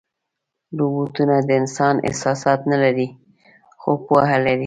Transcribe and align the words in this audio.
روبوټونه 0.77 1.35
د 1.47 1.49
انسان 1.61 1.95
احساسات 2.07 2.59
نه 2.71 2.77
لري، 2.83 3.07
خو 3.79 3.91
پوهه 4.07 4.37
لري. 4.45 4.59